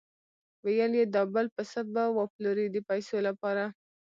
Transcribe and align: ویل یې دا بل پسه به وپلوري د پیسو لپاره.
ویل 0.65 0.91
یې 0.99 1.05
دا 1.15 1.21
بل 1.33 1.45
پسه 1.55 1.81
به 1.93 2.03
وپلوري 2.17 2.65
د 2.71 2.77
پیسو 2.89 3.17
لپاره. 3.27 3.63